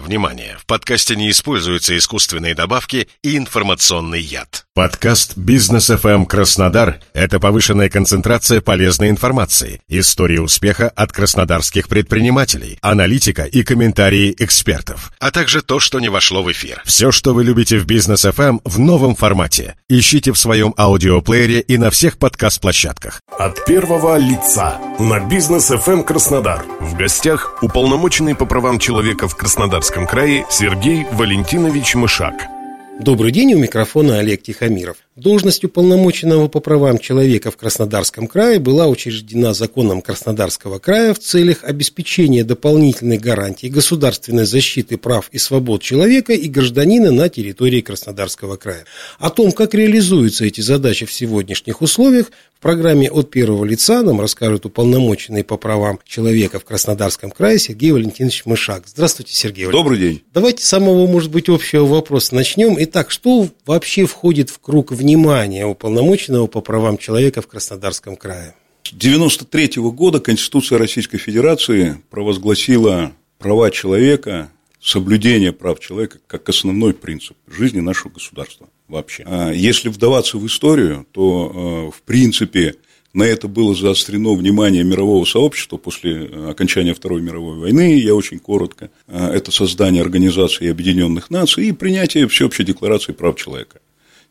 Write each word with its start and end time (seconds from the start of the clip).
Внимание! 0.00 0.56
В 0.58 0.66
подкасте 0.66 1.16
не 1.16 1.30
используются 1.30 1.96
искусственные 1.96 2.54
добавки 2.54 3.08
и 3.22 3.36
информационный 3.36 4.20
яд. 4.20 4.67
Подкаст 4.78 5.36
«Бизнес 5.36 5.90
FM 5.90 6.24
Краснодар»— 6.24 7.00
это 7.12 7.40
повышенная 7.40 7.88
концентрация 7.88 8.60
полезной 8.60 9.10
информации, 9.10 9.80
истории 9.88 10.38
успеха 10.38 10.88
от 10.94 11.10
краснодарских 11.10 11.88
предпринимателей, 11.88 12.78
аналитика 12.80 13.42
и 13.42 13.64
комментарии 13.64 14.32
экспертов, 14.38 15.10
а 15.18 15.32
также 15.32 15.62
то, 15.62 15.80
что 15.80 15.98
не 15.98 16.08
вошло 16.08 16.44
в 16.44 16.52
эфир. 16.52 16.80
Все, 16.84 17.10
что 17.10 17.34
вы 17.34 17.42
любите 17.42 17.80
в 17.80 17.86
«Бизнес 17.86 18.24
FM 18.24 18.60
в 18.64 18.78
новом 18.78 19.16
формате. 19.16 19.74
Ищите 19.88 20.30
в 20.30 20.38
своем 20.38 20.72
аудиоплеере 20.78 21.58
и 21.58 21.76
на 21.76 21.90
всех 21.90 22.16
подкаст-площадках. 22.16 23.20
От 23.36 23.64
первого 23.64 24.16
лица 24.16 24.78
на 25.00 25.18
«Бизнес 25.18 25.72
FM 25.72 26.04
Краснодар». 26.04 26.64
В 26.78 26.94
гостях 26.94 27.58
уполномоченный 27.62 28.36
по 28.36 28.46
правам 28.46 28.78
человека 28.78 29.26
в 29.26 29.34
Краснодарском 29.34 30.06
крае 30.06 30.46
Сергей 30.48 31.04
Валентинович 31.10 31.96
Мышак. 31.96 32.57
Добрый 33.00 33.30
день, 33.30 33.54
у 33.54 33.58
микрофона 33.58 34.18
Олег 34.18 34.42
Тихомиров. 34.42 34.96
Должность 35.18 35.64
уполномоченного 35.64 36.46
по 36.46 36.60
правам 36.60 36.96
человека 37.00 37.50
в 37.50 37.56
Краснодарском 37.56 38.28
крае 38.28 38.60
была 38.60 38.86
учреждена 38.86 39.52
законом 39.52 40.00
Краснодарского 40.00 40.78
края 40.78 41.12
в 41.12 41.18
целях 41.18 41.64
обеспечения 41.64 42.44
дополнительной 42.44 43.18
гарантии 43.18 43.66
государственной 43.66 44.46
защиты 44.46 44.96
прав 44.96 45.28
и 45.32 45.38
свобод 45.38 45.82
человека 45.82 46.34
и 46.34 46.48
гражданина 46.48 47.10
на 47.10 47.28
территории 47.28 47.80
Краснодарского 47.80 48.54
края. 48.54 48.84
О 49.18 49.30
том, 49.30 49.50
как 49.50 49.74
реализуются 49.74 50.44
эти 50.44 50.60
задачи 50.60 51.04
в 51.04 51.12
сегодняшних 51.12 51.82
условиях, 51.82 52.30
в 52.54 52.60
программе 52.60 53.08
«От 53.08 53.30
первого 53.30 53.64
лица» 53.64 54.02
нам 54.02 54.20
расскажет 54.20 54.66
уполномоченный 54.66 55.44
по 55.44 55.56
правам 55.56 56.00
человека 56.04 56.58
в 56.58 56.64
Краснодарском 56.64 57.30
крае 57.30 57.58
Сергей 57.58 57.92
Валентинович 57.92 58.46
Мышак. 58.46 58.84
Здравствуйте, 58.86 59.32
Сергей 59.32 59.66
Валентинович. 59.66 59.84
Добрый 59.84 59.98
день. 59.98 60.22
Давайте 60.34 60.64
с 60.64 60.68
самого, 60.68 61.06
может 61.06 61.30
быть, 61.30 61.48
общего 61.48 61.86
вопроса 61.86 62.34
начнем. 62.34 62.76
Итак, 62.80 63.12
что 63.12 63.48
вообще 63.64 64.06
входит 64.06 64.50
в 64.50 64.58
круг 64.58 64.90
внимания 64.90 65.07
внимания 65.08 65.64
уполномоченного 65.64 66.48
по 66.48 66.60
правам 66.60 66.98
человека 66.98 67.40
в 67.40 67.46
Краснодарском 67.46 68.14
крае. 68.16 68.54
С 68.82 68.92
1993 68.92 69.82
года 69.90 70.20
Конституция 70.20 70.76
Российской 70.78 71.16
Федерации 71.16 71.96
провозгласила 72.10 73.12
права 73.38 73.70
человека, 73.70 74.50
соблюдение 74.82 75.52
прав 75.52 75.80
человека 75.80 76.18
как 76.26 76.46
основной 76.50 76.92
принцип 76.92 77.36
жизни 77.46 77.80
нашего 77.80 78.12
государства 78.12 78.68
вообще. 78.86 79.24
А 79.26 79.50
если 79.50 79.88
вдаваться 79.88 80.36
в 80.36 80.46
историю, 80.46 81.06
то, 81.12 81.90
э, 81.90 81.96
в 81.96 82.02
принципе, 82.02 82.74
на 83.14 83.22
это 83.22 83.48
было 83.48 83.74
заострено 83.74 84.34
внимание 84.34 84.84
мирового 84.84 85.24
сообщества 85.24 85.78
после 85.78 86.26
окончания 86.50 86.92
Второй 86.92 87.22
мировой 87.22 87.58
войны, 87.58 87.98
я 87.98 88.14
очень 88.14 88.38
коротко, 88.38 88.90
э, 89.06 89.30
это 89.32 89.50
создание 89.52 90.02
Организации 90.02 90.70
Объединенных 90.70 91.30
Наций 91.30 91.68
и 91.68 91.72
принятие 91.72 92.28
Всеобщей 92.28 92.64
декларации 92.64 93.12
прав 93.12 93.36
человека. 93.36 93.80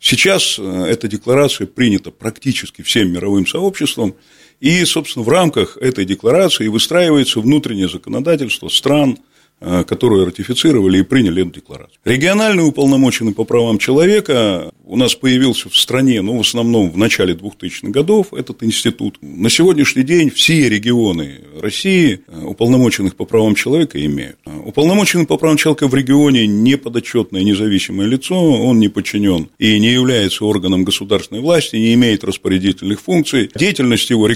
Сейчас 0.00 0.58
э, 0.58 0.86
эта 0.88 1.08
декларация 1.08 1.66
принята 1.66 2.10
практически 2.10 2.82
всем 2.82 3.12
мировым 3.12 3.46
сообществом, 3.46 4.14
и, 4.60 4.84
собственно, 4.84 5.24
в 5.24 5.28
рамках 5.28 5.76
этой 5.76 6.04
декларации 6.04 6.68
выстраивается 6.68 7.40
внутреннее 7.40 7.88
законодательство 7.88 8.68
стран, 8.68 9.18
которые 9.60 10.24
ратифицировали 10.24 10.98
и 10.98 11.02
приняли 11.02 11.42
эту 11.42 11.52
декларацию. 11.52 11.98
Региональный 12.04 12.66
уполномоченный 12.66 13.34
по 13.34 13.44
правам 13.44 13.78
человека 13.78 14.72
у 14.84 14.96
нас 14.96 15.14
появился 15.14 15.68
в 15.68 15.76
стране, 15.76 16.22
ну, 16.22 16.38
в 16.38 16.40
основном 16.40 16.90
в 16.90 16.96
начале 16.96 17.34
2000-х 17.34 17.88
годов, 17.88 18.32
этот 18.32 18.62
институт. 18.62 19.18
На 19.20 19.50
сегодняшний 19.50 20.02
день 20.02 20.30
все 20.30 20.68
регионы 20.68 21.40
России 21.60 22.20
э, 22.26 22.44
уполномоченных 22.44 23.14
по 23.14 23.24
правам 23.24 23.54
человека 23.54 24.04
имеют. 24.04 24.38
Уполномоченный 24.46 25.26
по 25.26 25.36
правам 25.36 25.56
человека 25.56 25.88
в 25.88 25.94
регионе 25.94 26.46
не 26.46 26.76
подотчетное 26.76 27.42
независимое 27.42 28.06
лицо, 28.06 28.34
он 28.36 28.78
не 28.78 28.88
подчинен 28.88 29.48
и 29.58 29.78
не 29.78 29.92
является 29.92 30.44
органом 30.44 30.84
государственной 30.84 31.42
власти, 31.42 31.76
не 31.76 31.94
имеет 31.94 32.24
распорядительных 32.24 33.00
функций. 33.00 33.50
Деятельность 33.54 34.08
его 34.10 34.28
э, 34.28 34.32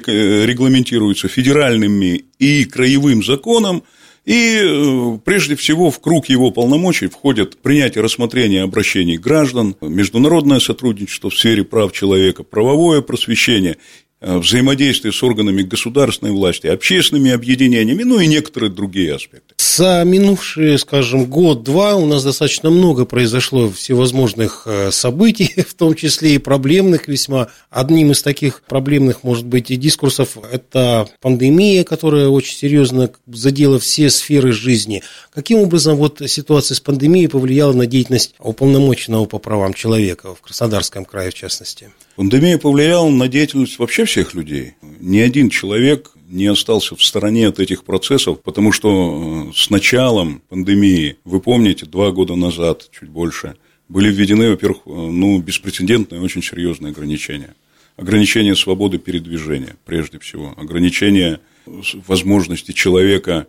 регламентируется 0.47 1.29
федеральными 1.29 2.25
и 2.39 2.65
краевым 2.65 3.25
законом, 3.25 3.83
и 4.25 4.61
э, 4.63 5.19
прежде 5.25 5.57
всего 5.57 5.91
в 5.91 6.01
круг 6.01 6.27
его 6.29 6.53
полномочий 6.53 7.09
входят 7.09 7.59
принятие 7.59 8.05
рассмотрения 8.05 8.63
обращений 8.63 9.17
граждан, 9.17 9.75
международное 9.81 10.61
сотрудничество 10.61 11.31
в 11.31 11.37
сфере 11.37 11.65
прав 11.65 11.93
человека, 11.93 12.45
правовое 12.45 13.03
просвещение 13.03 13.79
взаимодействие 14.23 15.13
с 15.13 15.23
органами 15.23 15.63
государственной 15.63 16.33
власти, 16.33 16.67
общественными 16.67 17.31
объединениями, 17.33 18.03
ну 18.03 18.21
и 18.21 18.27
некоторые 18.27 18.71
другие 18.71 19.15
аспекты. 19.15 19.55
За 19.59 20.03
минувшие, 20.05 20.77
скажем, 20.77 21.27
год-два 21.27 21.97
у 21.97 22.05
нас 22.05 22.23
достаточно 22.23 22.69
много 22.69 23.05
произошло 23.05 23.71
всевозможных 23.71 24.65
э, 24.67 24.91
событий, 24.91 25.51
в 25.67 25.75
том 25.75 25.95
числе 25.95 26.35
и 26.35 26.39
проблемных 26.39 27.09
весьма. 27.09 27.49
Одним 27.71 28.13
из 28.13 28.23
таких 28.23 28.63
проблемных, 28.69 29.25
может 29.25 29.47
быть, 29.47 29.71
и 29.71 29.77
дискурсов– 29.77 30.37
это 30.53 31.09
пандемия, 31.21 31.85
которая 31.85 32.29
очень 32.29 32.57
серьезно 32.57 33.11
задела 33.27 33.79
все 33.79 34.11
сферы 34.11 34.53
жизни. 34.53 35.03
Каким 35.33 35.59
образом 35.59 35.97
вот 35.97 36.21
ситуация 36.27 36.75
с 36.75 36.81
пандемией 36.81 37.29
повлияла 37.29 37.73
на 37.73 37.87
деятельность 37.87 38.35
уполномоченного 38.39 39.25
по 39.25 39.39
правам 39.39 39.73
человека 39.73 40.35
в 40.35 40.43
Краснодарском 40.43 41.05
крае, 41.07 41.31
в 41.31 41.35
частности? 41.35 41.91
Пандемия 42.17 42.59
повлияла 42.59 43.09
на 43.09 43.27
деятельность 43.29 43.79
вообще 43.79 44.05
всех 44.05 44.35
людей. 44.35 44.75
Ни 45.01 45.19
один 45.19 45.49
человек 45.49 46.13
не 46.29 46.47
остался 46.47 46.95
в 46.95 47.03
стороне 47.03 47.49
от 47.49 47.59
этих 47.59 47.85
процессов, 47.85 48.41
потому 48.43 48.73
что 48.73 49.49
э, 49.51 49.53
с 49.55 49.71
началом 49.71 50.43
пандемии, 50.49 51.17
вы 51.25 51.41
помните, 51.41 51.85
два 51.85 52.11
года 52.11 52.37
назад, 52.37 52.89
чуть 52.91 53.09
больше, 53.09 53.57
были 53.89 54.11
введены, 54.11 54.51
во-первых, 54.51 54.83
э, 54.87 54.91
ну, 54.91 55.39
беспрецедентные, 55.41 56.23
очень 56.23 56.43
серьезные 56.43 56.93
ограничения. 56.93 57.55
Ограничение 57.97 58.57
свободы 58.57 58.99
передвижения, 58.99 59.77
прежде 59.85 60.19
всего. 60.19 60.55
Ограничение 60.57 61.41
возможности 61.67 62.73
человека 62.73 63.47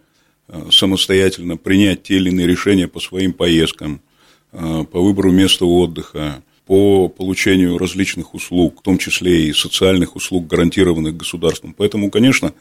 э, 0.49 0.69
самостоятельно 0.71 1.55
принять 1.55 2.03
те 2.03 2.15
или 2.15 2.29
иные 2.29 2.47
решения 2.47 2.87
по 2.87 2.99
своим 2.99 3.33
поездкам, 3.33 4.01
по 4.51 5.01
выбору 5.01 5.31
места 5.31 5.65
отдыха, 5.65 6.43
по 6.65 7.09
получению 7.09 7.77
различных 7.77 8.33
услуг, 8.33 8.79
в 8.79 8.83
том 8.83 8.97
числе 8.97 9.47
и 9.47 9.53
социальных 9.53 10.15
услуг, 10.15 10.47
гарантированных 10.47 11.17
государством. 11.17 11.73
Поэтому, 11.77 12.09
конечно, 12.09 12.53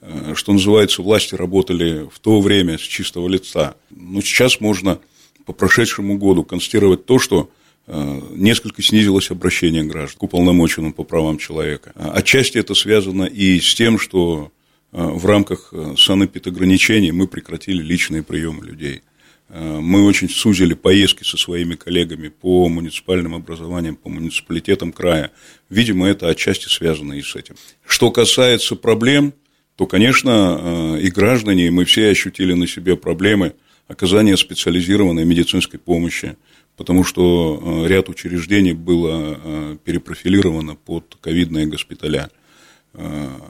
э, 0.00 0.32
что 0.34 0.52
называется, 0.52 1.02
власти 1.02 1.34
работали 1.34 2.08
в 2.10 2.18
то 2.20 2.40
время 2.40 2.78
с 2.78 2.82
чистого 2.82 3.28
лица. 3.28 3.74
Но 3.90 4.20
сейчас 4.22 4.60
можно 4.60 4.98
по 5.44 5.52
прошедшему 5.52 6.16
году 6.16 6.42
констатировать 6.42 7.04
то, 7.04 7.18
что 7.18 7.50
э, 7.86 8.20
несколько 8.34 8.82
снизилось 8.82 9.30
обращение 9.30 9.84
граждан 9.84 10.18
к 10.18 10.22
уполномоченным 10.22 10.94
по 10.94 11.04
правам 11.04 11.36
человека. 11.36 11.92
Отчасти 11.94 12.56
это 12.56 12.74
связано 12.74 13.24
и 13.24 13.60
с 13.60 13.74
тем, 13.74 13.98
что 13.98 14.52
э, 14.92 15.02
в 15.02 15.26
рамках 15.26 15.74
санэпидограничений 15.98 17.10
мы 17.10 17.26
прекратили 17.26 17.82
личные 17.82 18.22
приемы 18.22 18.64
людей. 18.64 19.02
Э, 19.50 19.80
мы 19.80 20.04
очень 20.06 20.28
сузили 20.28 20.74
поездки 20.74 21.24
со 21.24 21.36
своими 21.36 21.74
коллегами 21.74 22.28
по 22.28 22.68
муниципальным 22.68 23.34
образованиям, 23.34 23.96
по 23.96 24.08
муниципалитетам 24.08 24.92
края. 24.92 25.32
Видимо, 25.68 26.08
это 26.08 26.28
отчасти 26.28 26.68
связано 26.68 27.14
и 27.14 27.22
с 27.22 27.34
этим. 27.34 27.56
Что 27.84 28.10
касается 28.10 28.76
проблем, 28.76 29.34
то, 29.76 29.86
конечно, 29.86 30.58
э, 30.60 31.00
и 31.02 31.10
граждане, 31.10 31.66
и 31.66 31.70
мы 31.70 31.84
все 31.84 32.10
ощутили 32.10 32.52
на 32.52 32.66
себе 32.66 32.96
проблемы 32.96 33.54
оказания 33.88 34.36
специализированной 34.36 35.24
медицинской 35.24 35.80
помощи, 35.80 36.36
потому 36.76 37.02
что 37.02 37.84
э, 37.84 37.88
ряд 37.88 38.08
учреждений 38.08 38.72
было 38.72 39.76
перепрофилировано 39.84 40.76
под 40.76 41.16
ковидные 41.20 41.66
госпиталя. 41.66 42.30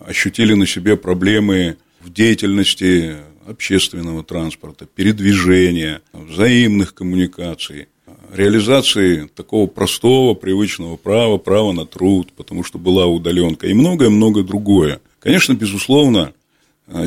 Ощутили 0.07 0.53
на 0.53 0.67
себе 0.67 0.99
проблемы 0.99 1.79
в 2.01 2.13
деятельности 2.13 3.17
общественного 3.51 4.23
транспорта, 4.25 4.87
передвижения, 4.87 6.01
взаимных 6.13 6.95
коммуникаций, 6.95 7.89
реализации 8.33 9.29
такого 9.35 9.67
простого, 9.67 10.35
привычного 10.35 10.97
права, 10.97 11.37
права 11.39 11.73
на 11.73 11.85
труд, 11.85 12.33
потому 12.37 12.65
что 12.65 12.79
была 12.79 13.07
удаленка 13.07 13.67
и 13.67 13.75
многое-многое 13.75 14.45
другое. 14.45 15.01
Конечно, 15.19 15.53
безусловно, 15.53 16.33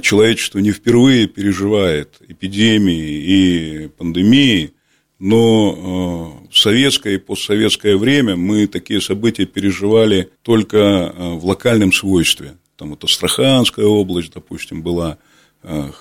человечество 0.02 0.60
не 0.60 0.72
впервые 0.72 1.28
переживает 1.28 2.20
эпидемии 2.28 3.86
и 3.86 3.88
пандемии, 3.98 4.74
но 5.20 6.42
в 6.52 6.58
советское 6.58 7.16
и 7.16 7.18
постсоветское 7.18 7.96
время 7.96 8.36
мы 8.36 8.68
такие 8.68 9.00
события 9.00 9.46
переживали 9.46 10.30
только 10.42 11.14
в 11.18 11.46
локальном 11.46 11.94
свойстве. 11.94 12.58
Там 12.76 12.90
вот 12.90 13.04
Астраханская 13.06 13.86
область, 13.86 14.34
допустим, 14.34 14.82
была– 14.82 15.18
Э, 15.28 15.33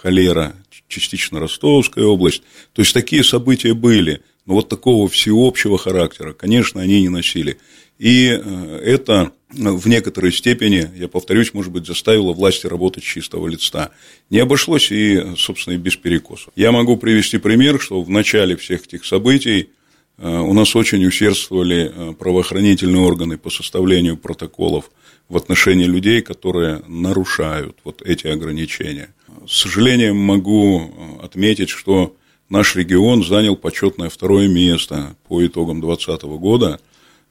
холера, 0.01 0.55
частично 0.89 1.41
Ростовская 1.41 2.05
область. 2.05 2.43
То 2.73 2.83
есть 2.83 2.93
такие 2.93 3.25
события 3.25 3.75
были, 3.75 4.21
но 4.47 4.55
вот 4.55 4.69
такого 4.69 5.09
всеобщего 5.09 5.79
характера, 5.79 6.33
конечно, 6.33 6.81
они 6.81 7.01
не 7.01 7.09
носили. 7.09 7.59
И 7.99 8.25
это 8.27 9.31
в 9.51 9.87
некоторой 9.89 10.33
степени, 10.33 10.91
я 10.97 11.07
повторюсь, 11.09 11.55
может 11.55 11.71
быть, 11.73 11.87
заставило 11.87 12.33
власти 12.33 12.67
работать 12.67 13.05
чистого 13.05 13.47
листа. 13.47 13.91
Не 14.31 14.41
обошлось 14.41 14.91
и, 14.91 15.35
собственно, 15.37 15.75
и 15.75 15.79
без 15.79 15.97
перекосов. 15.97 16.53
Я 16.57 16.73
могу 16.73 16.97
привести 16.97 17.39
пример, 17.39 17.81
что 17.81 18.03
в 18.03 18.11
начале 18.11 18.57
всех 18.57 18.87
этих 18.87 19.05
событий 19.05 19.71
у 20.19 20.53
нас 20.53 20.75
очень 20.75 21.05
усердствовали 21.07 22.15
правоохранительные 22.19 23.03
органы 23.03 23.39
по 23.39 23.51
составлению 23.51 24.17
протоколов 24.17 24.91
в 25.29 25.37
отношении 25.37 25.87
людей, 25.87 26.23
которые 26.23 26.83
нарушают 26.89 27.79
вот 27.85 28.03
эти 28.03 28.27
ограничения. 28.27 29.15
С 29.47 29.63
сожалением 29.63 30.17
могу 30.17 31.19
отметить, 31.23 31.69
что 31.69 32.15
наш 32.49 32.77
регион 32.77 33.25
занял 33.25 33.57
почетное 33.57 34.09
второе 34.09 34.49
место 34.49 35.17
по 35.27 35.45
итогам 35.45 35.81
2020 35.81 36.39
года, 36.39 36.81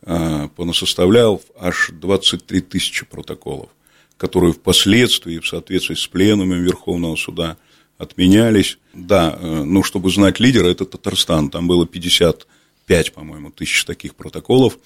а, 0.03 0.47
понасоставлял 0.49 1.41
аж 1.59 1.91
23 1.93 2.61
тысячи 2.61 3.05
протоколов, 3.05 3.69
которые 4.17 4.53
впоследствии 4.53 5.37
в 5.37 5.47
соответствии 5.47 5.95
с 5.95 6.07
пленумом 6.07 6.63
Верховного 6.63 7.15
суда 7.15 7.57
отменялись. 7.99 8.79
Да, 8.93 9.37
э, 9.39 9.63
ну, 9.63 9.83
чтобы 9.83 10.09
знать 10.09 10.39
лидера, 10.39 10.67
это 10.67 10.85
Татарстан, 10.85 11.49
там 11.51 11.67
было 11.67 11.85
55, 11.85 13.13
по-моему, 13.13 13.51
тысяч 13.51 13.85
таких 13.85 14.15
протоколов. 14.15 14.79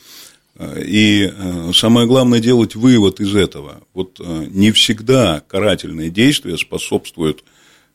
И 0.58 1.30
э, 1.30 1.72
самое 1.74 2.08
главное 2.08 2.40
делать 2.40 2.76
вывод 2.76 3.20
из 3.20 3.36
этого. 3.36 3.82
Вот 3.94 4.22
э, 4.22 4.46
не 4.50 4.72
всегда 4.72 5.42
карательные 5.46 6.10
действия 6.10 6.58
способствуют 6.58 7.44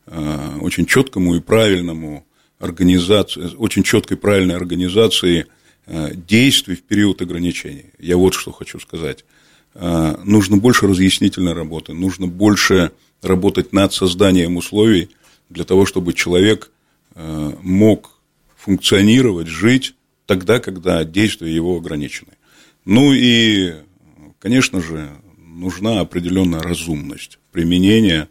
э, 0.05 0.57
очень 0.61 0.85
четкому 0.85 1.35
и 1.35 1.39
правильному 1.39 2.23
организации, 2.59 3.55
очень 3.57 3.81
четкой 3.81 4.17
и 4.17 4.19
правильной 4.19 4.55
организации 4.55 5.47
действий 5.87 6.75
в 6.75 6.83
период 6.83 7.23
ограничений. 7.23 7.85
Я 7.97 8.15
вот 8.15 8.35
что 8.35 8.51
хочу 8.51 8.79
сказать. 8.79 9.25
Нужно 9.73 10.57
больше 10.57 10.85
разъяснительной 10.85 11.53
работы, 11.53 11.93
нужно 11.93 12.27
больше 12.27 12.91
работать 13.23 13.73
над 13.73 13.91
созданием 13.91 14.57
условий 14.57 15.09
для 15.49 15.63
того, 15.63 15.87
чтобы 15.87 16.13
человек 16.13 16.69
мог 17.15 18.11
функционировать, 18.55 19.47
жить 19.47 19.95
тогда, 20.27 20.59
когда 20.59 21.03
действия 21.03 21.53
его 21.53 21.75
ограничены. 21.75 22.33
Ну 22.85 23.13
и, 23.13 23.75
конечно 24.39 24.81
же, 24.81 25.11
нужна 25.37 25.99
определенная 25.99 26.61
разумность 26.61 27.37
применения 27.51 28.27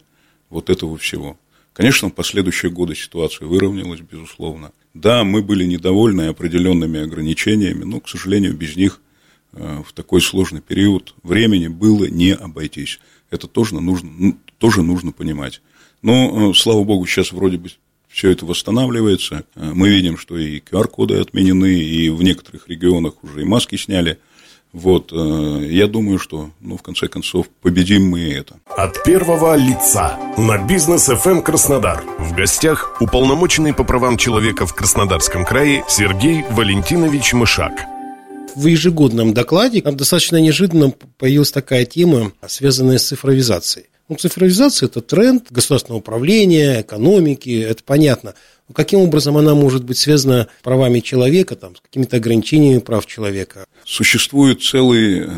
вот 0.49 0.71
этого 0.71 0.97
всего. 0.97 1.39
Конечно, 1.73 2.09
в 2.09 2.15
последующие 2.15 2.73
годы 2.73 2.97
ситуация 2.97 3.47
выровнялась, 3.47 4.01
безусловно. 4.01 4.73
Да, 4.93 5.23
мы 5.23 5.41
были 5.43 5.65
недовольны 5.65 6.23
определенными 6.23 7.01
ограничениями, 7.01 7.85
но, 7.85 8.01
к 8.01 8.09
сожалению, 8.09 8.57
без 8.57 8.75
них 8.75 9.01
э, 9.53 9.83
в 9.87 9.93
такой 9.93 10.21
сложный 10.21 10.61
период 10.61 11.15
времени 11.23 11.69
было 11.69 12.07
не 12.07 12.35
обойтись. 12.35 12.99
Это 13.31 13.47
тоже 13.47 13.77
нужно, 13.81 14.11
ну, 14.19 14.39
тоже 14.59 14.83
нужно 14.83 15.13
понимать. 15.13 15.63
Но, 16.03 16.51
э, 16.51 16.55
слава 16.55 16.83
богу, 16.83 17.07
сейчас 17.07 17.31
вроде 17.31 17.59
бы 17.59 17.71
все 18.09 18.31
это 18.31 18.45
восстанавливается. 18.47 19.45
Э, 19.55 19.71
мы 19.73 19.91
видим, 19.91 20.19
что 20.19 20.37
и 20.37 20.59
QR-коды 20.59 21.21
отменены, 21.21 21.73
и 21.73 22.11
в 22.11 22.25
некоторых 22.25 22.69
регионах 22.69 23.23
уже 23.23 23.43
и 23.43 23.45
маски 23.45 23.77
сняли– 23.77 24.19
вот, 24.73 25.13
э, 25.13 25.67
я 25.69 25.89
думаю, 25.89 26.19
что, 26.19 26.51
ну, 26.61 26.77
в 26.77 26.83
конце 26.83 27.09
концов, 27.09 27.49
победим 27.61 28.09
мы 28.09 28.21
это. 28.33 28.57
От 28.77 29.03
первого 29.03 29.57
лица 29.57 30.17
на 30.37 30.59
бизнес 30.59 31.09
FM 31.09 31.31
эм 31.31 31.43
Краснодар. 31.43 32.05
В 32.19 32.35
гостях 32.35 32.97
уполномоченный 33.01 33.75
по 33.75 33.83
правам 33.83 34.17
человека 34.17 34.67
в 34.67 34.75
Краснодарском 34.75 35.45
крае 35.45 35.85
Сергей 35.89 36.45
Валентинович 36.51 37.33
Мышак. 37.33 37.73
В 38.55 38.67
ежегодном 38.67 39.35
докладе 39.35 39.83
нам 39.85 39.97
достаточно 39.97 40.37
неожиданно 40.37 40.93
появилась 41.19 41.51
такая 41.51 41.85
тема, 41.85 42.33
связанная 42.47 42.99
с 42.99 43.07
цифровизацией. 43.07 43.87
Ну, 44.09 44.17
цифровизация– 44.17 44.87
это 44.89 45.01
тренд 45.01 45.47
государственного 45.51 46.01
управления, 46.01 46.81
экономики, 46.81 47.61
это 47.63 47.83
понятно. 47.85 48.35
Каким 48.75 49.01
образом 49.01 49.37
она 49.37 49.55
может 49.55 49.85
быть 49.85 49.99
связана 49.99 50.49
с 50.61 50.63
правами 50.63 51.01
человека, 51.01 51.57
там, 51.57 51.77
с 51.77 51.81
какими-то 51.81 52.17
ограничениями 52.17 52.81
прав 52.81 53.07
человека? 53.07 53.65
Существует 53.85 54.63
целый 54.63 55.21
э, 55.21 55.29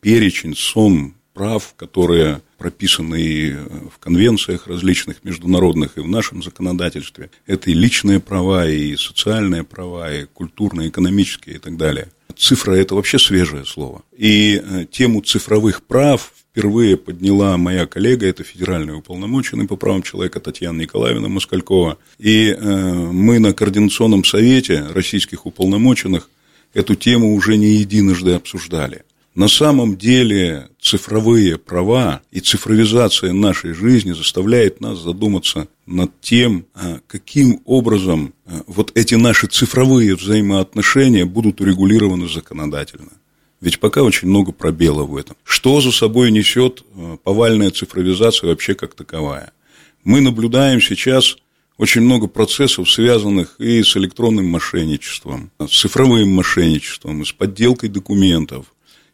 перечень, 0.00 0.54
сон 0.56 1.14
прав, 1.34 1.74
которые 1.76 2.42
прописаны 2.58 3.20
и 3.20 3.52
в 3.52 3.98
конвенциях 3.98 4.66
различных 4.66 5.24
международных, 5.24 5.96
и 5.96 6.00
в 6.00 6.08
нашем 6.08 6.42
законодательстве. 6.42 7.30
Это 7.46 7.70
и 7.70 7.74
личные 7.74 8.20
права, 8.20 8.68
и 8.68 8.96
социальные 8.96 9.64
права, 9.64 10.12
и 10.12 10.26
культурные, 10.26 10.90
экономические 10.90 11.56
и 11.56 11.58
так 11.58 11.76
далее. 11.76 12.08
Цифра– 12.36 12.72
это 12.74 12.94
вообще 12.94 13.18
свежее 13.18 13.64
слово. 13.64 14.02
И 14.16 14.62
э, 14.62 14.84
тему 14.90 15.22
цифровых 15.22 15.82
прав 15.82 16.32
впервые 16.60 16.98
подняла 16.98 17.56
моя 17.56 17.86
коллега, 17.86 18.26
это 18.26 18.44
федеральный 18.44 18.94
уполномоченный 18.94 19.66
по 19.66 19.76
правам 19.76 20.02
человека 20.02 20.40
Татьяна 20.40 20.82
Николаевна 20.82 21.28
Москалькова. 21.28 21.96
И 22.18 22.50
э, 22.50 22.94
мы 22.94 23.38
на 23.38 23.54
Координационном 23.54 24.24
совете 24.24 24.84
российских 24.90 25.46
уполномоченных 25.46 26.28
эту 26.74 26.96
тему 26.96 27.34
уже 27.34 27.56
не 27.56 27.76
единожды 27.76 28.32
обсуждали. 28.32 29.04
На 29.34 29.48
самом 29.48 29.96
деле 29.96 30.68
цифровые 30.78 31.56
права 31.56 32.20
и 32.30 32.40
цифровизация 32.40 33.32
нашей 33.32 33.72
жизни 33.72 34.12
заставляет 34.12 34.82
нас 34.82 34.98
задуматься 34.98 35.66
над 35.86 36.10
тем, 36.20 36.66
э, 36.74 36.98
каким 37.06 37.62
образом 37.64 38.34
э, 38.44 38.60
вот 38.66 38.92
эти 38.94 39.14
наши 39.14 39.46
цифровые 39.46 40.14
взаимоотношения 40.14 41.24
будут 41.24 41.62
урегулированы 41.62 42.28
законодательно. 42.28 43.12
Ведь 43.60 43.78
пока 43.78 44.02
очень 44.02 44.28
много 44.28 44.52
пробелов 44.52 45.10
в 45.10 45.16
этом. 45.16 45.36
Что 45.44 45.80
за 45.80 45.92
собой 45.92 46.30
несет 46.30 46.82
э, 46.94 47.18
повальная 47.22 47.70
цифровизация 47.70 48.48
вообще 48.48 48.74
как 48.74 48.94
таковая? 48.94 49.52
Мы 50.02 50.22
наблюдаем 50.22 50.80
сейчас 50.80 51.36
очень 51.76 52.00
много 52.00 52.26
процессов, 52.26 52.90
связанных 52.90 53.56
и 53.58 53.82
с 53.82 53.96
электронным 53.96 54.46
мошенничеством, 54.46 55.50
с 55.58 55.78
цифровым 55.78 56.30
мошенничеством, 56.30 57.22
и 57.22 57.24
с 57.26 57.32
подделкой 57.32 57.90
документов, 57.90 58.66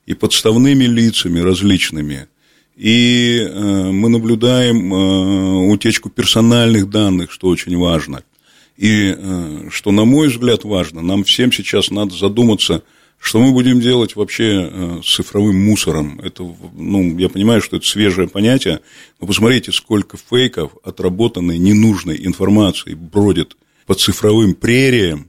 и 0.04 0.14
подставными 0.14 0.84
лицами 0.84 1.40
различными. 1.40 2.28
И 2.76 3.40
э, 3.40 3.90
мы 3.90 4.08
наблюдаем 4.08 4.94
э, 4.94 5.72
утечку 5.72 6.08
персональных 6.08 6.88
данных, 6.88 7.32
что 7.32 7.48
очень 7.48 7.76
важно. 7.76 8.22
И 8.76 9.16
что, 9.70 9.90
на 9.90 10.04
мой 10.04 10.28
взгляд, 10.28 10.64
важно, 10.64 11.00
нам 11.00 11.24
всем 11.24 11.50
сейчас 11.50 11.90
надо 11.90 12.14
задуматься– 12.14 12.84
что 13.26 13.40
мы 13.40 13.50
будем 13.50 13.80
делать 13.80 14.14
вообще 14.14 14.70
э, 14.70 15.00
с 15.02 15.16
цифровым 15.16 15.56
мусором? 15.56 16.20
Это, 16.22 16.44
ну, 16.74 17.18
я 17.18 17.28
понимаю, 17.28 17.60
что 17.60 17.76
это 17.76 17.84
свежее 17.84 18.28
понятие, 18.28 18.82
но 19.20 19.26
посмотрите, 19.26 19.72
сколько 19.72 20.16
фейков, 20.16 20.76
отработанной 20.84 21.58
ненужной 21.58 22.24
информации 22.24 22.94
бродит 22.94 23.56
по 23.84 23.94
цифровым 23.94 24.54
прериям 24.54 25.28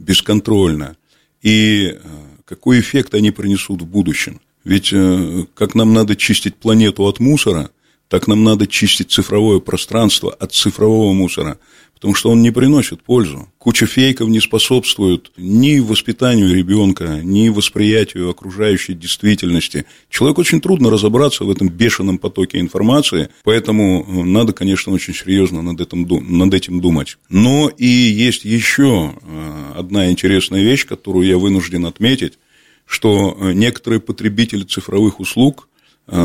бесконтрольно, 0.00 0.96
и 1.40 1.92
э, 1.94 1.98
какой 2.44 2.80
эффект 2.80 3.14
они 3.14 3.30
принесут 3.30 3.82
в 3.82 3.86
будущем. 3.86 4.40
Ведь 4.64 4.92
э, 4.92 5.44
как 5.54 5.76
нам 5.76 5.94
надо 5.94 6.16
чистить 6.16 6.56
планету 6.56 7.04
от 7.04 7.20
мусора, 7.20 7.70
так 8.08 8.26
нам 8.26 8.42
надо 8.42 8.66
чистить 8.66 9.12
цифровое 9.12 9.60
пространство 9.60 10.32
от 10.32 10.52
цифрового 10.52 11.12
мусора 11.12 11.60
потому 11.98 12.14
что 12.14 12.30
он 12.30 12.42
не 12.42 12.52
приносит 12.52 13.02
пользу. 13.02 13.48
Куча 13.58 13.86
фейков 13.86 14.28
не 14.28 14.38
способствует 14.38 15.32
ни 15.36 15.80
воспитанию 15.80 16.54
ребенка, 16.54 17.20
ни 17.24 17.48
восприятию 17.48 18.30
окружающей 18.30 18.94
действительности. 18.94 19.84
Человеку 20.08 20.42
очень 20.42 20.60
трудно 20.60 20.90
разобраться 20.90 21.42
в 21.42 21.50
этом 21.50 21.68
бешеном 21.68 22.18
потоке 22.18 22.60
информации, 22.60 23.30
поэтому 23.42 24.06
э, 24.06 24.22
надо, 24.22 24.52
конечно, 24.52 24.92
очень 24.92 25.12
серьезно 25.12 25.60
над 25.60 25.80
этим, 25.80 26.06
над 26.38 26.54
этим 26.54 26.80
думать. 26.80 27.18
Но 27.28 27.68
и 27.68 27.86
есть 27.86 28.44
еще 28.44 29.14
э, 29.20 29.72
одна 29.74 30.08
интересная 30.08 30.62
вещь, 30.62 30.86
которую 30.86 31.26
я 31.26 31.36
вынужден 31.36 31.84
отметить, 31.84 32.38
что 32.86 33.36
э, 33.36 33.52
некоторые 33.54 34.00
потребители 34.00 34.62
цифровых 34.62 35.18
услуг 35.18 35.67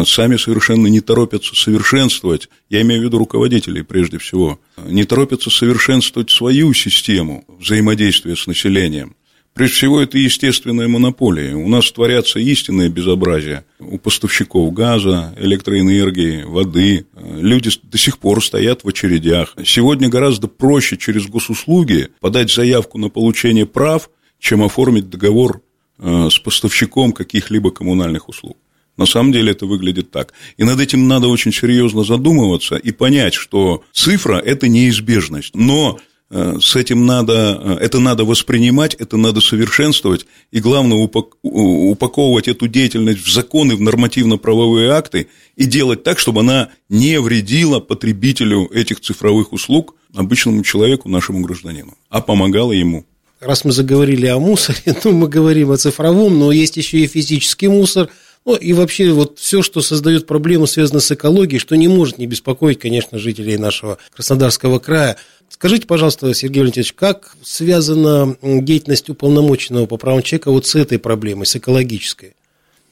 сами 0.05 0.37
совершенно 0.37 0.87
не 0.87 1.01
торопятся 1.01 1.55
совершенствовать, 1.55 2.49
я 2.69 2.81
имею 2.81 3.01
в 3.01 3.05
виду 3.05 3.17
руководителей 3.17 3.81
прежде 3.83 4.17
всего, 4.17 4.59
не 4.85 5.03
торопятся 5.03 5.49
совершенствовать 5.49 6.29
свою 6.29 6.73
систему 6.73 7.45
взаимодействия 7.59 8.35
с 8.35 8.47
населением. 8.47 9.15
Прежде 9.53 9.75
всего, 9.75 10.01
это 10.01 10.17
естественная 10.17 10.87
монополия. 10.87 11.53
У 11.53 11.67
нас 11.67 11.91
творятся 11.91 12.39
истинные 12.39 12.89
безобразия. 12.89 13.65
У 13.79 13.99
поставщиков 13.99 14.73
газа, 14.73 15.35
электроэнергии, 15.37 16.41
воды. 16.41 17.05
Люди 17.15 17.69
до 17.83 17.99
сих 17.99 18.17
пор 18.17 18.43
стоят 18.43 18.83
в 18.83 18.87
очередях. 18.87 19.55
Сегодня 19.63 20.09
гораздо 20.09 20.47
проще 20.47 20.97
через 20.97 21.27
госуслуги 21.27 22.09
подать 22.19 22.51
заявку 22.51 22.97
на 22.97 23.09
получение 23.09 23.67
прав, 23.67 24.09
чем 24.39 24.63
оформить 24.63 25.09
договор 25.09 25.61
э, 25.99 26.29
с 26.31 26.39
поставщиком 26.39 27.11
каких-либо 27.11 27.69
коммунальных 27.69 28.29
услуг. 28.29 28.57
На 28.97 29.05
самом 29.05 29.31
деле 29.31 29.51
это 29.51 29.65
выглядит 29.65 30.11
так. 30.11 30.33
И 30.57 30.63
над 30.63 30.79
этим 30.79 31.07
надо 31.07 31.27
очень 31.27 31.51
серьезно 31.51 32.03
задумываться 32.03 32.75
и 32.75 32.91
понять, 32.91 33.33
что 33.33 33.83
цифра– 33.91 34.37
это 34.45 34.67
неизбежность. 34.67 35.55
Но 35.55 35.99
э, 36.29 36.57
с 36.61 36.75
этим 36.75 37.05
надо, 37.05 37.77
это 37.81 37.99
надо 37.99 38.23
воспринимать, 38.23 38.93
это 38.93 39.17
надо 39.17 39.41
совершенствовать, 39.41 40.27
и 40.51 40.59
главное 40.59 40.97
упаковывать 41.41 42.47
эту 42.47 42.67
деятельность 42.67 43.25
в 43.25 43.31
законы, 43.31 43.75
в 43.75 43.81
нормативно-правовые 43.81 44.91
акты 44.91 45.27
и 45.55 45.65
делать 45.65 46.03
так, 46.03 46.19
чтобы 46.19 46.41
она 46.41 46.69
не 46.87 47.19
вредила 47.19 47.79
потребителю 47.79 48.69
этих 48.71 49.01
цифровых 49.01 49.53
услуг, 49.53 49.95
обычному 50.13 50.63
человеку, 50.63 51.09
нашему 51.09 51.41
гражданину, 51.41 51.97
а 52.09 52.21
помогала 52.21 52.71
ему 52.71 53.05
раз 53.45 53.65
мы 53.65 53.71
заговорили 53.71 54.27
о 54.27 54.39
мусоре, 54.39 54.79
ну, 55.03 55.11
мы 55.11 55.27
говорим 55.27 55.71
о 55.71 55.77
цифровом, 55.77 56.39
но 56.39 56.51
есть 56.51 56.77
еще 56.77 56.99
и 56.99 57.07
физический 57.07 57.67
мусор, 57.67 58.09
ну, 58.45 58.55
и 58.55 58.73
вообще 58.73 59.11
вот 59.11 59.39
все, 59.39 59.61
что 59.61 59.81
создает 59.81 60.27
проблемы, 60.27 60.67
связанные 60.67 61.01
с 61.01 61.11
экологией, 61.11 61.59
что 61.59 61.75
не 61.75 61.87
может 61.87 62.17
не 62.17 62.27
беспокоить, 62.27 62.79
конечно, 62.79 63.17
жителей 63.17 63.57
нашего 63.57 63.97
Краснодарского 64.13 64.79
края. 64.79 65.17
Скажите, 65.49 65.87
пожалуйста, 65.87 66.33
Сергей 66.33 66.59
Валентинович, 66.59 66.93
как 66.93 67.35
связана 67.43 68.35
деятельность 68.41 69.09
уполномоченного 69.09 69.85
по 69.85 69.97
правам 69.97 70.23
человека 70.23 70.51
вот 70.51 70.67
с 70.67 70.75
этой 70.75 70.99
проблемой, 70.99 71.45
с 71.45 71.55
экологической? 71.55 72.35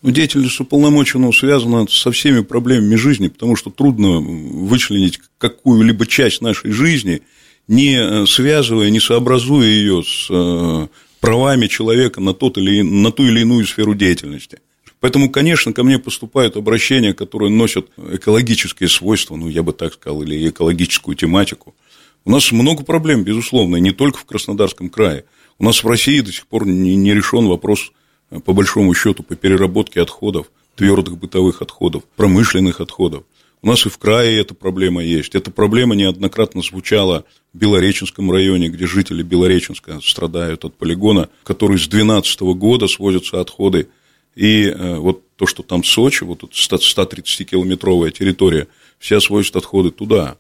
Ну, 0.02 0.12
деятельность 0.12 0.60
уполномоченного 0.60 1.32
связана 1.32 1.86
со 1.88 2.12
всеми 2.12 2.42
проблемами 2.42 2.96
жизни, 2.96 3.28
потому 3.28 3.56
что 3.56 3.70
трудно 3.70 4.20
вычленить 4.20 5.20
какую-либо 5.38 6.06
часть 6.08 6.42
нашей 6.42 6.72
жизни– 6.72 7.22
не 7.68 7.96
э, 7.96 8.26
связывая, 8.26 8.90
не 8.90 9.00
сообразуя 9.00 9.66
ее 9.66 10.04
с 10.04 10.28
э, 10.30 10.88
правами 11.20 11.68
человека 11.68 12.20
на, 12.20 12.34
тот 12.34 12.58
или, 12.58 12.82
на 12.82 13.12
ту 13.12 13.24
или 13.24 13.42
иную 13.42 13.66
сферу 13.66 13.96
деятельности. 13.96 14.60
Поэтому, 15.02 15.32
конечно, 15.32 15.74
ко 15.74 15.84
мне 15.84 16.00
поступают 16.00 16.56
обращения, 16.56 17.14
которые 17.14 17.50
носят 17.50 17.88
экологические 17.98 18.88
свойства, 18.88 19.36
ну, 19.36 19.50
я 19.50 19.64
бы 19.64 19.74
так 19.74 19.96
сказал, 19.96 20.22
или 20.22 20.48
экологическую 20.48 21.16
тематику. 21.16 21.76
У 22.24 22.32
нас 22.32 22.52
много 22.52 22.84
проблем, 22.84 23.24
безусловно, 23.24 23.78
не 23.78 23.92
только 23.92 24.20
в 24.20 24.26
Краснодарском 24.26 24.90
крае. 24.90 25.26
У 25.58 25.66
нас 25.66 25.84
в 25.84 25.88
России 25.88 26.20
до 26.22 26.32
сих 26.32 26.46
пор 26.46 26.68
не, 26.68 26.96
не 26.96 27.16
решен 27.16 27.48
вопрос, 27.48 27.92
э, 28.30 28.40
по 28.40 28.54
большому 28.54 28.94
счету, 28.94 29.24
по 29.24 29.36
переработке 29.36 30.02
отходов, 30.02 30.52
твердых 30.76 31.18
бытовых 31.18 31.64
отходов, 31.64 32.04
промышленных 32.16 32.80
отходов. 32.80 33.24
У 33.64 33.68
нас 33.68 33.86
и 33.88 33.90
в 33.90 33.98
крае 33.98 34.40
эта 34.40 34.54
проблема 34.54 35.04
есть. 35.04 35.34
Эта 35.34 35.50
проблема 35.50 35.96
неоднократно 35.96 36.62
звучала 36.62 37.26
в 37.54 37.58
Белореченском 37.58 38.32
районе, 38.32 38.70
где 38.70 38.86
жители 38.86 39.24
Белореченска 39.24 40.00
страдают 40.02 40.64
от 40.64 40.76
полигона, 40.76 41.30
который 41.44 41.78
с 41.78 41.88
2012 41.88 42.42
года 42.42 42.88
свозятся 42.88 43.42
отходы. 43.42 43.90
И 44.36 44.66
э, 44.66 44.98
вот 44.98 45.24
то, 45.36 45.46
что 45.46 45.64
там 45.64 45.84
Сочи, 45.84 46.24
вот 46.24 46.40
тут 46.40 46.54
130-километровая 46.54 48.12
территория, 48.12 48.68
вся 49.00 49.20
свозят 49.20 49.58
отходы 49.58 49.92
туда. 49.92 50.38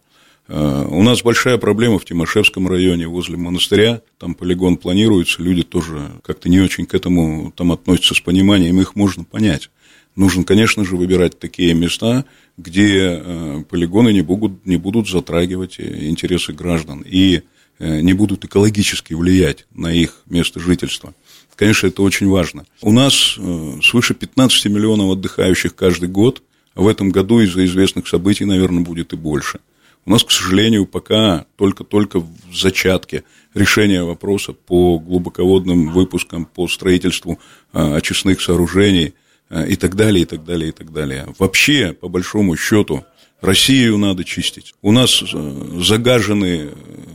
Э, 0.48 0.86
у 0.90 1.04
нас 1.04 1.24
большая 1.24 1.58
проблема 1.58 2.00
в 2.00 2.06
Тимошевском 2.06 2.68
районе 2.68 3.08
возле 3.08 3.38
монастыря. 3.38 4.02
Там 4.18 4.34
полигон 4.34 4.78
планируется, 4.78 5.44
люди 5.44 5.64
тоже 5.64 6.12
как-то 6.24 6.48
не 6.50 6.62
очень 6.62 6.86
к 6.86 6.94
этому 6.94 7.52
там 7.52 7.72
относятся 7.72 8.16
с 8.16 8.22
пониманием, 8.22 8.80
их 8.80 8.96
можно 8.96 9.24
понять. 9.24 9.70
Нужно, 10.16 10.44
конечно 10.44 10.84
же, 10.84 10.98
выбирать 10.98 11.40
такие 11.40 11.74
места, 11.74 12.26
где 12.58 13.22
э, 13.24 13.64
полигоны 13.70 14.14
не 14.14 14.22
будут, 14.22 14.66
не 14.66 14.78
будут 14.78 15.10
затрагивать 15.10 15.80
интересы 15.80 16.54
граждан 16.54 17.04
и 17.06 17.42
не 17.80 18.14
будут 18.14 18.46
экологически 18.46 19.16
влиять 19.16 19.66
на 19.74 19.92
их 19.92 20.22
место 20.28 20.60
жительства. 20.60 21.16
Конечно, 21.62 21.88
это 21.88 22.02
очень 22.02 22.28
важно. 22.28 22.66
У 22.82 22.92
нас 22.92 23.38
свыше 23.84 24.14
15 24.16 24.66
миллионов 24.66 25.12
отдыхающих 25.12 25.76
каждый 25.76 26.10
год, 26.10 26.42
в 26.74 26.88
этом 26.88 27.12
году 27.12 27.40
из-за 27.42 27.66
известных 27.66 28.08
событий, 28.08 28.46
наверное, 28.46 28.84
будет 28.84 29.14
и 29.14 29.16
больше. 29.16 29.60
У 30.06 30.12
нас, 30.12 30.24
к 30.24 30.32
сожалению, 30.32 30.88
пока 30.88 31.46
только-только 31.58 32.20
в 32.20 32.28
зачатке 32.52 33.24
решения 33.54 34.04
вопроса 34.04 34.54
по 34.54 34.98
глубоководным 34.98 35.92
выпускам, 35.92 36.46
по 36.46 36.68
строительству 36.68 37.40
очистных 37.72 38.42
сооружений– 38.42 39.14
Э, 39.52 39.68
и 39.68 39.76
так 39.76 39.96
далее, 39.96 40.24
и 40.24 40.26
так 40.26 40.46
далее, 40.46 40.70
и 40.70 40.72
так 40.72 40.94
далее. 40.94 41.28
Вообще, 41.38 41.92
по 41.92 42.08
большому 42.08 42.56
счету, 42.56 43.04
Россию 43.42 43.98
надо 43.98 44.24
чистить. 44.24 44.74
У 44.82 44.94
нас 44.94 45.22
э, 45.22 45.78
загажены 45.80 46.70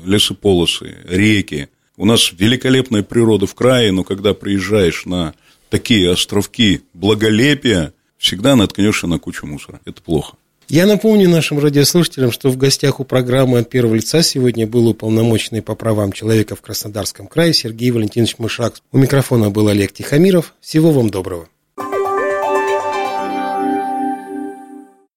лесополосы, 0.05 0.97
реки. 1.09 1.69
У 1.97 2.05
нас 2.05 2.33
великолепная 2.33 3.03
природа 3.03 3.47
в 3.47 3.55
крае, 3.55 3.91
но 3.93 4.05
когда 4.05 4.35
приезжаешь 4.35 5.07
на 5.07 5.35
такие 5.71 6.11
островки 6.11 6.83
благолепия, 6.93 7.93
всегда 8.19 8.55
наткнешься 8.57 9.07
на 9.07 9.19
кучу 9.19 9.47
мусора. 9.47 9.81
Это 9.85 10.03
плохо. 10.03 10.37
Я 10.69 10.87
напомню 10.87 11.29
нашим 11.29 11.61
радиослушателям, 11.61 12.33
что 12.33 12.51
в 12.51 12.57
гостях 12.57 12.99
у 12.99 13.05
программы 13.05 13.59
от 13.59 13.71
первого 13.71 13.95
лица 13.95 14.23
сегодня 14.23 14.67
был 14.67 14.89
уполномоченный 14.89 15.63
по 15.63 15.77
правам 15.77 16.13
человека 16.13 16.57
в 16.57 16.61
Краснодарском 16.61 17.29
крае 17.29 17.55
Сергей 17.55 17.93
Валентинович 17.93 18.39
Мышак. 18.39 18.75
У 18.91 18.99
микрофона 18.99 19.51
был 19.51 19.69
Олег 19.69 19.93
Тихомиров. 19.93 20.55
Всего 20.61 20.91
вам 20.91 21.09
доброго. 21.11 21.49